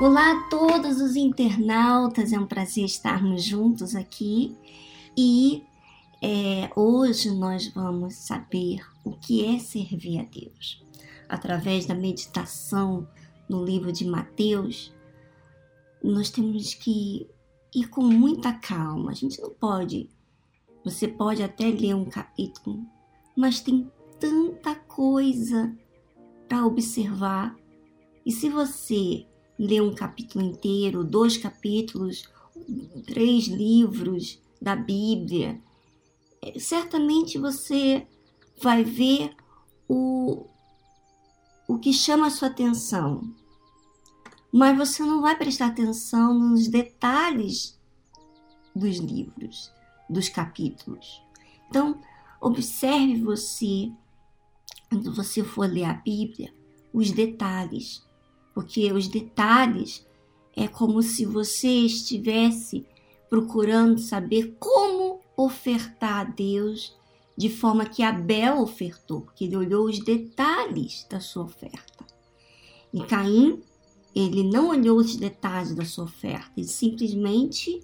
[0.00, 4.56] Olá a todos os internautas, é um prazer estarmos juntos aqui
[5.14, 5.62] e
[6.22, 10.82] é, hoje nós vamos saber o que é servir a Deus.
[11.28, 13.06] Através da meditação
[13.46, 14.90] no livro de Mateus,
[16.02, 17.28] nós temos que
[17.74, 19.10] ir com muita calma.
[19.10, 20.08] A gente não pode.
[20.82, 22.86] Você pode até ler um capítulo,
[23.36, 25.76] mas tem tanta coisa
[26.48, 27.54] para observar.
[28.24, 29.26] E se você
[29.60, 32.26] ler um capítulo inteiro, dois capítulos,
[33.04, 35.60] três livros da Bíblia,
[36.40, 38.06] é, certamente você
[38.62, 39.36] vai ver
[39.86, 40.46] o,
[41.68, 43.20] o que chama a sua atenção.
[44.50, 47.78] Mas você não vai prestar atenção nos detalhes
[48.74, 49.70] dos livros,
[50.08, 51.22] dos capítulos.
[51.68, 52.00] Então,
[52.40, 53.92] observe você,
[54.88, 56.52] quando você for ler a Bíblia,
[56.94, 58.02] os detalhes
[58.60, 60.06] porque os detalhes
[60.54, 62.84] é como se você estivesse
[63.30, 66.94] procurando saber como ofertar a Deus
[67.38, 72.04] de forma que Abel ofertou, porque ele olhou os detalhes da sua oferta.
[72.92, 73.62] E Caim,
[74.14, 77.82] ele não olhou os detalhes da sua oferta, ele simplesmente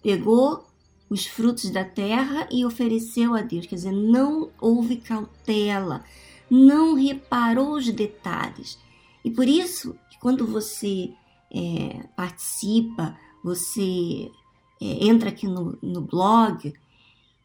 [0.00, 0.64] pegou
[1.10, 3.66] os frutos da terra e ofereceu a Deus.
[3.66, 6.04] Quer dizer, não houve cautela,
[6.48, 8.78] não reparou os detalhes.
[9.24, 11.12] E por isso, quando você
[11.54, 14.32] é, participa, você
[14.80, 16.72] é, entra aqui no, no blog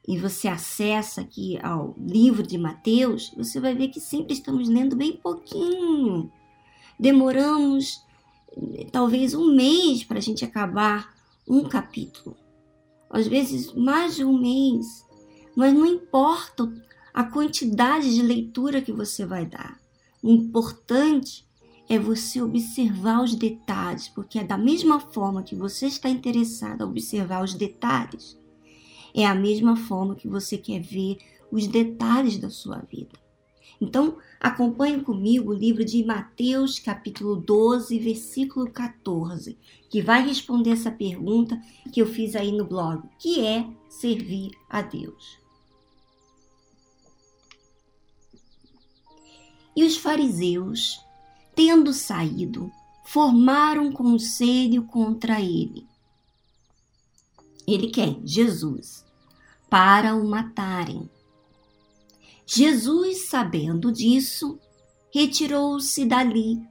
[0.08, 4.95] e você acessa aqui ao livro de Mateus, você vai ver que sempre estamos lendo
[4.95, 6.31] bem pouquinho.
[6.97, 8.02] Demoramos
[8.94, 11.13] talvez um mês para a gente acabar
[11.45, 12.38] um capítulo.
[13.09, 15.05] Às vezes mais de um mês.
[15.53, 16.72] Mas não importa
[17.13, 19.77] a quantidade de leitura que você vai dar.
[20.23, 21.48] O importante
[21.89, 26.85] é você observar os detalhes, porque é da mesma forma que você está interessado a
[26.85, 28.39] observar os detalhes,
[29.11, 31.17] é a mesma forma que você quer ver
[31.51, 33.17] os detalhes da sua vida.
[33.81, 39.57] Então, acompanhe comigo o livro de Mateus, capítulo 12, versículo 14,
[39.89, 41.59] que vai responder essa pergunta
[41.91, 45.39] que eu fiz aí no blog, que é servir a Deus.
[49.75, 50.99] E os fariseus
[51.55, 52.71] tendo saído,
[53.05, 55.87] formaram conselho contra ele.
[57.67, 58.21] Ele quem?
[58.25, 59.05] Jesus,
[59.69, 61.09] para o matarem.
[62.45, 64.59] Jesus, sabendo disso,
[65.13, 66.61] retirou-se dali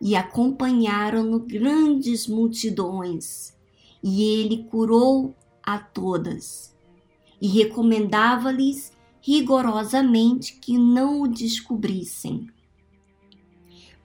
[0.00, 3.54] e acompanharam-no grandes multidões,
[4.02, 6.74] e ele curou a todas
[7.40, 12.46] e recomendava-lhes rigorosamente que não o descobrissem.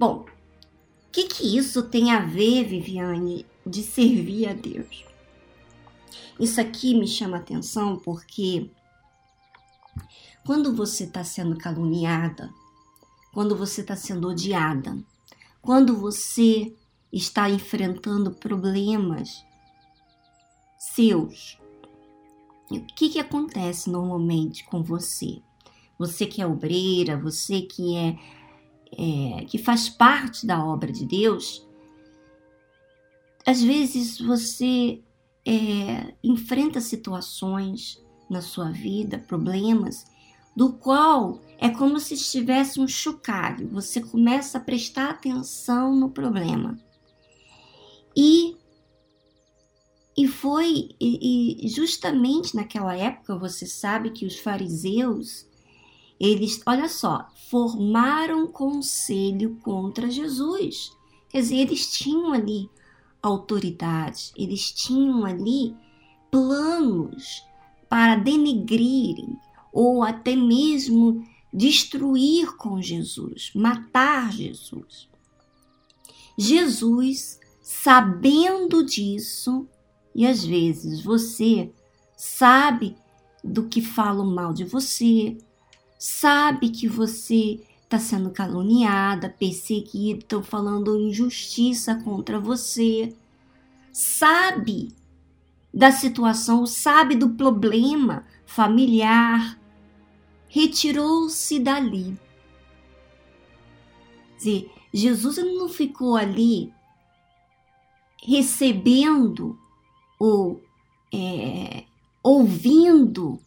[0.02, 5.06] Bom, o que, que isso tem a ver, Viviane, de servir a Deus?
[6.40, 8.68] Isso aqui me chama atenção porque
[10.44, 12.52] quando você está sendo caluniada,
[13.32, 14.98] quando você está sendo odiada,
[15.62, 16.76] quando você
[17.14, 19.46] está enfrentando problemas
[20.80, 21.60] seus,
[22.72, 25.44] o que, que acontece normalmente com você?
[26.00, 28.18] Você que é obreira, você que é
[28.98, 31.68] é, que faz parte da obra de Deus,
[33.46, 35.02] às vezes você
[35.46, 40.06] é, enfrenta situações na sua vida, problemas,
[40.56, 43.70] do qual é como se estivesse um chocalho.
[43.70, 46.78] Você começa a prestar atenção no problema.
[48.16, 48.58] E
[50.18, 55.48] e foi e, e justamente naquela época você sabe que os fariseus
[56.24, 60.96] eles, olha só, formaram conselho contra Jesus.
[61.28, 62.70] Quer dizer, eles tinham ali
[63.24, 65.76] autoridade, eles tinham ali
[66.30, 67.44] planos
[67.90, 69.36] para denegrirem
[69.74, 75.10] ou até mesmo destruir com Jesus, matar Jesus.
[76.38, 79.68] Jesus, sabendo disso,
[80.14, 81.72] e às vezes você
[82.16, 82.96] sabe
[83.44, 85.36] do que falam mal de você,
[86.02, 93.16] sabe que você está sendo caluniada, perseguida, estão falando injustiça contra você,
[93.94, 94.96] sabe
[95.72, 99.60] da situação, sabe do problema familiar,
[100.48, 102.18] retirou-se dali.
[104.32, 106.74] Quer dizer, Jesus não ficou ali
[108.24, 109.56] recebendo
[110.18, 110.60] ou
[111.14, 111.84] é,
[112.24, 113.40] ouvindo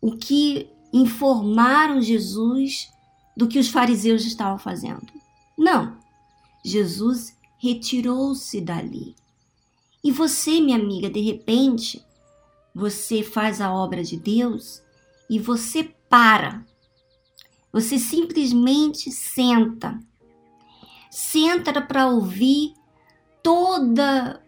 [0.00, 2.92] o que informaram Jesus
[3.36, 5.06] do que os fariseus estavam fazendo.
[5.56, 5.96] Não.
[6.64, 9.14] Jesus retirou-se dali.
[10.04, 12.04] E você, minha amiga, de repente,
[12.74, 14.82] você faz a obra de Deus
[15.30, 16.64] e você para.
[17.72, 19.98] Você simplesmente senta.
[21.10, 22.74] Senta para ouvir
[23.42, 24.42] toda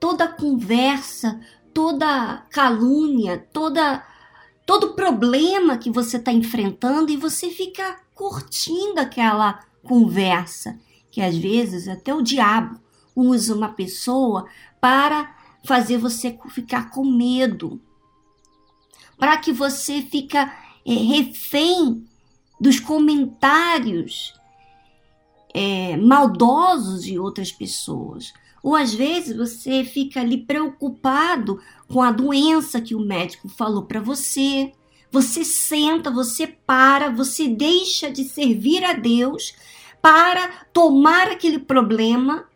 [0.00, 1.38] toda conversa,
[1.74, 4.02] toda calúnia, toda
[4.66, 10.78] todo problema que você está enfrentando e você fica curtindo aquela conversa,
[11.10, 12.78] que às vezes até o diabo
[13.14, 14.46] usa uma pessoa
[14.80, 17.80] para fazer você ficar com medo,
[19.18, 20.52] para que você fica
[20.86, 22.06] é, refém
[22.60, 24.34] dos comentários
[25.54, 28.32] é, maldosos de outras pessoas.
[28.62, 34.00] Ou às vezes você fica ali preocupado com a doença que o médico falou para
[34.00, 34.72] você.
[35.10, 39.54] Você senta, você para, você deixa de servir a Deus
[40.00, 42.46] para tomar aquele problema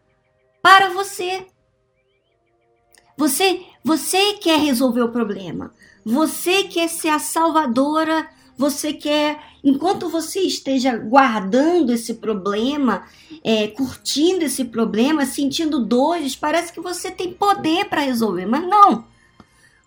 [0.62, 1.47] para você.
[3.17, 5.73] Você, você quer resolver o problema.
[6.05, 8.29] Você quer ser a salvadora.
[8.56, 13.06] Você quer, enquanto você esteja guardando esse problema,
[13.43, 19.05] é, curtindo esse problema, sentindo dores, parece que você tem poder para resolver, mas não.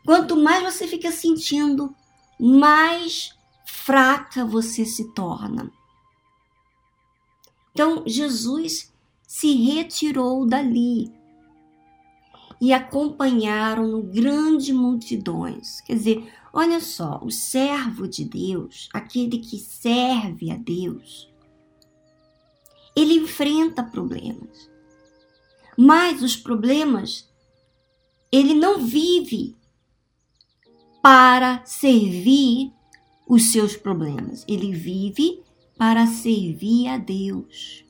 [0.06, 1.96] Quanto mais você fica sentindo,
[2.40, 3.36] mais
[3.66, 5.72] fraca você se torna.
[7.72, 8.92] Então, Jesus
[9.28, 11.14] se retirou dali
[12.60, 15.82] e acompanharam-no grandes multidões.
[15.82, 21.32] Quer dizer, olha só, o servo de Deus, aquele que serve a Deus,
[22.96, 24.68] ele enfrenta problemas.
[25.78, 27.30] Mas os problemas,
[28.32, 29.56] ele não vive
[31.00, 32.74] para servir
[33.28, 34.44] os seus problemas.
[34.48, 35.44] Ele vive
[35.78, 37.86] para servir a Deus.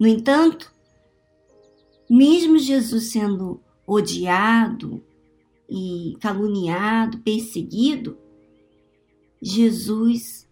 [0.00, 0.74] No entanto,
[2.10, 5.00] mesmo Jesus sendo odiado
[5.72, 8.18] e caluniado, perseguido,
[9.40, 10.46] Jesus,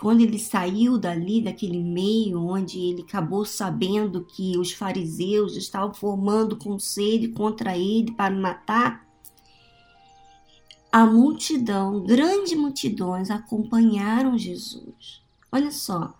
[0.00, 6.56] quando ele saiu dali, daquele meio onde ele acabou sabendo que os fariseus estavam formando
[6.56, 9.06] conselho contra ele para matar,
[10.90, 15.22] a multidão, grande multidões, acompanharam Jesus.
[15.52, 16.12] Olha só,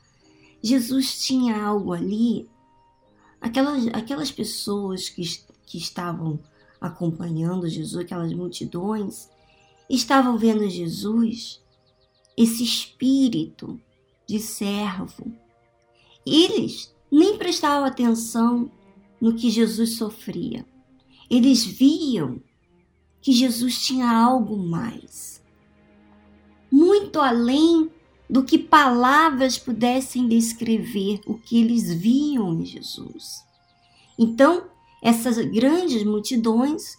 [0.63, 2.49] Jesus tinha algo ali
[3.41, 5.23] aquelas, aquelas pessoas que,
[5.67, 6.39] que estavam
[6.81, 9.28] acompanhando Jesus, aquelas multidões,
[9.88, 11.62] estavam vendo Jesus,
[12.37, 13.81] esse espírito
[14.26, 15.32] de servo.
[16.25, 18.70] Eles nem prestavam atenção
[19.20, 20.67] no que Jesus sofria.
[21.31, 22.40] Eles viam
[23.20, 25.43] que Jesus tinha algo mais.
[26.70, 27.90] Muito além
[28.28, 33.44] do que palavras pudessem descrever o que eles viam em Jesus.
[34.19, 34.69] Então,
[35.06, 36.99] essas grandes multidões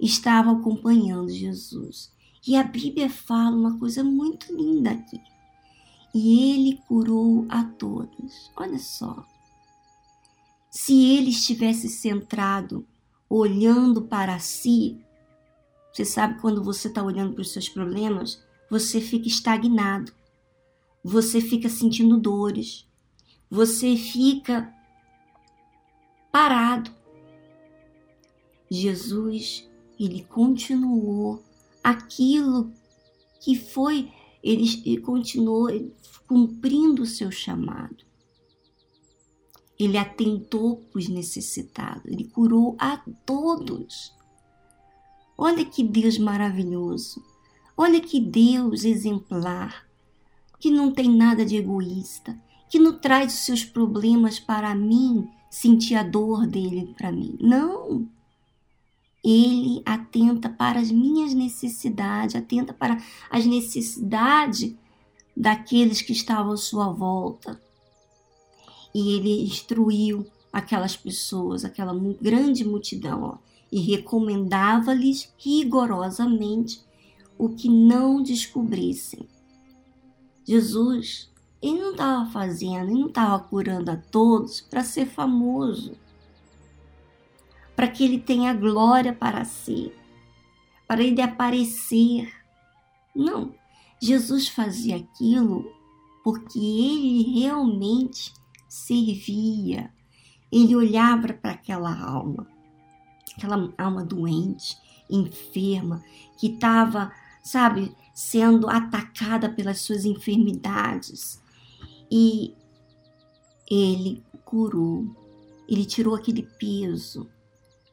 [0.00, 2.10] estavam acompanhando Jesus.
[2.46, 5.20] E a Bíblia fala uma coisa muito linda aqui.
[6.14, 8.50] E ele curou a todos.
[8.56, 9.24] Olha só.
[10.70, 12.86] Se ele estivesse centrado,
[13.28, 15.00] olhando para si,
[15.92, 20.12] você sabe quando você está olhando para os seus problemas, você fica estagnado
[21.02, 22.86] você fica sentindo dores,
[23.50, 24.72] você fica
[26.30, 26.90] parado.
[28.74, 31.42] Jesus, ele continuou
[31.82, 32.72] aquilo
[33.40, 34.10] que foi,
[34.42, 35.68] ele continuou
[36.26, 38.04] cumprindo o seu chamado.
[39.78, 44.14] Ele atentou os necessitados, ele curou a todos.
[45.36, 47.22] Olha que Deus maravilhoso,
[47.76, 49.90] olha que Deus exemplar
[50.62, 55.96] que não tem nada de egoísta, que não traz os seus problemas para mim, sentir
[55.96, 57.36] a dor dele para mim.
[57.40, 58.08] Não.
[59.24, 63.00] Ele atenta para as minhas necessidades, atenta para
[63.30, 64.74] as necessidades
[65.36, 67.60] daqueles que estavam à sua volta.
[68.94, 73.38] E ele instruiu aquelas pessoas, aquela grande multidão, ó,
[73.70, 76.82] e recomendava-lhes rigorosamente
[77.38, 79.26] o que não descobrissem
[80.44, 85.92] Jesus, ele não estava fazendo, ele não estava curando a todos para ser famoso,
[87.82, 89.92] para que ele tenha glória para si,
[90.86, 92.32] para ele aparecer.
[93.12, 93.52] Não,
[94.00, 95.68] Jesus fazia aquilo
[96.22, 98.32] porque ele realmente
[98.68, 99.92] servia.
[100.52, 102.46] Ele olhava para aquela alma,
[103.36, 104.78] aquela alma doente,
[105.10, 106.04] enferma,
[106.38, 107.10] que estava,
[107.42, 111.42] sabe, sendo atacada pelas suas enfermidades.
[112.08, 112.54] E
[113.68, 115.04] ele curou,
[115.68, 117.28] ele tirou aquele peso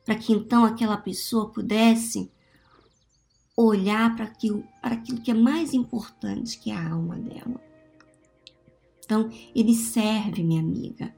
[0.09, 2.31] para que então aquela pessoa pudesse
[3.55, 7.61] olhar para aquilo, para aquilo que é mais importante, que é a alma dela.
[9.05, 11.15] Então, ele serve, minha amiga.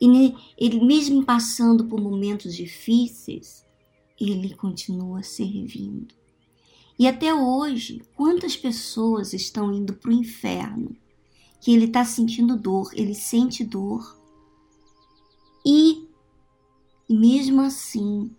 [0.00, 3.66] E ele, mesmo passando por momentos difíceis,
[4.20, 6.14] ele continua servindo.
[6.96, 10.96] E até hoje, quantas pessoas estão indo para o inferno?
[11.60, 14.16] Que ele está sentindo dor, ele sente dor.
[17.08, 18.30] E, mesmo assim,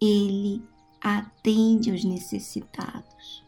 [0.00, 0.62] ele
[1.00, 3.44] atende aos necessitados.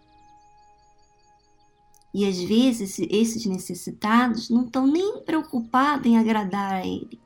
[2.14, 7.18] E às vezes esses necessitados não estão nem preocupados em agradar a ele.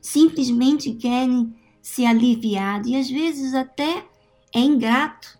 [0.00, 4.06] Simplesmente querem se aliviar e às vezes até
[4.54, 5.38] é ingrato,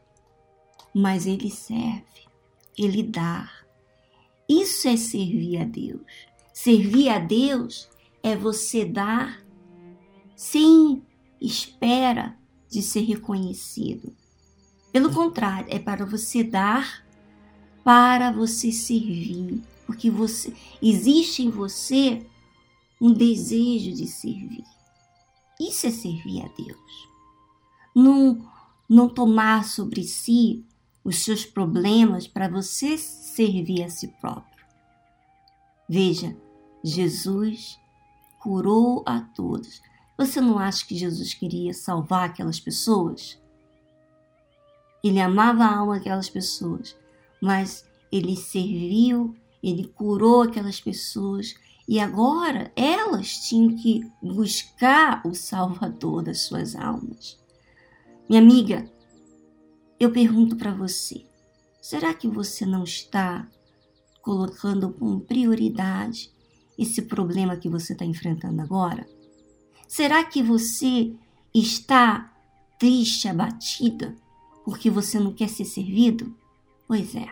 [0.94, 2.26] mas ele serve,
[2.76, 3.50] ele dá.
[4.48, 6.28] Isso é servir a Deus.
[6.52, 7.88] Servir a Deus
[8.22, 9.42] é você dar
[10.38, 11.02] sem
[11.40, 12.38] espera
[12.70, 14.14] de ser reconhecido.
[14.92, 17.04] Pelo contrário, é para você dar,
[17.82, 22.24] para você servir, porque você existe em você
[23.00, 24.64] um desejo de servir.
[25.60, 27.08] Isso é servir a Deus.
[27.92, 28.48] Não,
[28.88, 30.64] não tomar sobre si
[31.02, 34.64] os seus problemas para você servir a si próprio.
[35.88, 36.36] Veja,
[36.84, 37.76] Jesus
[38.38, 39.87] curou a todos.
[40.18, 43.40] Você não acha que Jesus queria salvar aquelas pessoas?
[45.02, 46.96] Ele amava a alma daquelas pessoas,
[47.40, 51.54] mas ele serviu, ele curou aquelas pessoas
[51.86, 57.38] e agora elas tinham que buscar o Salvador das suas almas.
[58.28, 58.90] Minha amiga,
[60.00, 61.24] eu pergunto para você:
[61.80, 63.48] será que você não está
[64.20, 66.32] colocando como prioridade
[66.76, 69.06] esse problema que você está enfrentando agora?
[69.88, 71.14] Será que você
[71.52, 72.30] está
[72.78, 74.14] triste, abatida,
[74.62, 76.36] porque você não quer ser servido?
[76.86, 77.26] Pois é,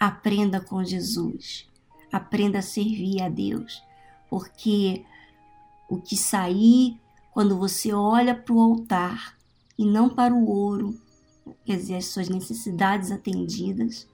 [0.00, 1.68] aprenda com Jesus.
[2.10, 3.82] Aprenda a servir a Deus,
[4.30, 5.04] porque
[5.88, 6.98] o que sair
[7.30, 9.36] quando você olha para o altar
[9.76, 10.98] e não para o ouro,
[11.66, 14.08] quer dizer, as suas necessidades atendidas,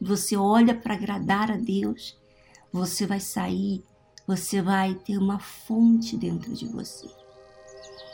[0.00, 2.18] você olha para agradar a Deus,
[2.72, 3.84] você vai sair,
[4.26, 7.08] você vai ter uma fonte dentro de você.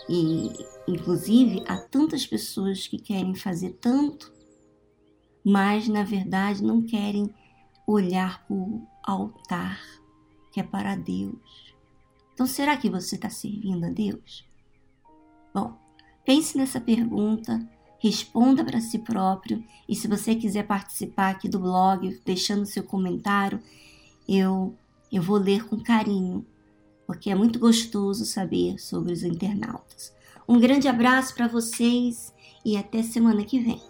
[0.09, 0.51] E,
[0.89, 4.33] inclusive, há tantas pessoas que querem fazer tanto,
[5.45, 7.33] mas na verdade não querem
[7.87, 9.81] olhar para o altar
[10.51, 11.75] que é para Deus.
[12.35, 14.45] Então, será que você está servindo a Deus?
[15.55, 15.77] Bom,
[16.25, 17.61] pense nessa pergunta,
[17.99, 23.61] responda para si próprio e se você quiser participar aqui do blog, deixando seu comentário,
[24.29, 24.75] eu,
[25.13, 26.47] eu vou ler com carinho,
[27.07, 30.13] porque é muito gostoso saber sobre os internautas.
[30.49, 32.33] Um grande abraço para vocês
[32.65, 33.81] e até semana que vem.